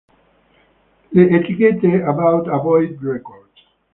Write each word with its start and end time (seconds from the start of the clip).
Le 1.13 1.31
etichette 1.31 1.85
About 1.85 2.49
A 2.49 2.57
Boy, 2.57 2.97
Records! 3.03 3.67